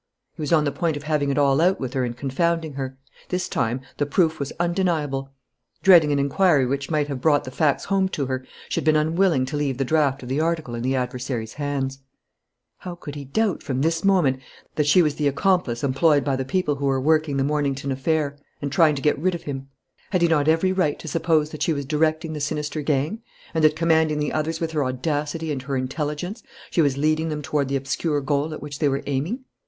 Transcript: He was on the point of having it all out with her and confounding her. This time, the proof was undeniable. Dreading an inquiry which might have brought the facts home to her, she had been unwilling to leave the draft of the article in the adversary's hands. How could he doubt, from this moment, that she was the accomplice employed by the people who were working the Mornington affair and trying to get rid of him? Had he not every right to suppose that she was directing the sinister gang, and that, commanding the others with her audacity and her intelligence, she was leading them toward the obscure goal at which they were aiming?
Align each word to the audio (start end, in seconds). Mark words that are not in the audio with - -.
He 0.33 0.41
was 0.41 0.51
on 0.51 0.63
the 0.63 0.71
point 0.71 0.97
of 0.97 1.03
having 1.03 1.29
it 1.29 1.37
all 1.37 1.61
out 1.61 1.79
with 1.79 1.93
her 1.93 2.03
and 2.03 2.17
confounding 2.17 2.73
her. 2.73 2.97
This 3.29 3.47
time, 3.47 3.81
the 3.97 4.07
proof 4.07 4.39
was 4.39 4.51
undeniable. 4.59 5.31
Dreading 5.83 6.11
an 6.11 6.17
inquiry 6.17 6.65
which 6.65 6.89
might 6.89 7.07
have 7.07 7.21
brought 7.21 7.43
the 7.43 7.51
facts 7.51 7.85
home 7.85 8.09
to 8.09 8.25
her, 8.25 8.43
she 8.67 8.79
had 8.79 8.83
been 8.83 8.95
unwilling 8.95 9.45
to 9.45 9.55
leave 9.57 9.77
the 9.77 9.85
draft 9.85 10.23
of 10.23 10.29
the 10.29 10.39
article 10.41 10.73
in 10.73 10.81
the 10.81 10.95
adversary's 10.95 11.53
hands. 11.53 11.99
How 12.79 12.95
could 12.95 13.13
he 13.13 13.25
doubt, 13.25 13.61
from 13.61 13.83
this 13.83 14.03
moment, 14.03 14.39
that 14.73 14.87
she 14.87 15.03
was 15.03 15.13
the 15.17 15.27
accomplice 15.27 15.83
employed 15.83 16.25
by 16.25 16.35
the 16.35 16.43
people 16.45 16.77
who 16.77 16.85
were 16.87 16.99
working 16.99 17.37
the 17.37 17.43
Mornington 17.43 17.91
affair 17.91 18.39
and 18.59 18.71
trying 18.71 18.95
to 18.95 19.03
get 19.03 19.19
rid 19.19 19.35
of 19.35 19.43
him? 19.43 19.67
Had 20.09 20.23
he 20.23 20.27
not 20.27 20.47
every 20.47 20.71
right 20.71 20.97
to 20.97 21.07
suppose 21.07 21.51
that 21.51 21.61
she 21.61 21.73
was 21.73 21.85
directing 21.85 22.33
the 22.33 22.41
sinister 22.41 22.81
gang, 22.81 23.21
and 23.53 23.63
that, 23.63 23.75
commanding 23.75 24.17
the 24.17 24.33
others 24.33 24.59
with 24.59 24.71
her 24.71 24.83
audacity 24.83 25.51
and 25.51 25.61
her 25.61 25.77
intelligence, 25.77 26.41
she 26.71 26.81
was 26.81 26.97
leading 26.97 27.29
them 27.29 27.43
toward 27.43 27.67
the 27.67 27.75
obscure 27.75 28.19
goal 28.19 28.51
at 28.51 28.63
which 28.63 28.79
they 28.79 28.89
were 28.89 29.03
aiming? 29.05 29.45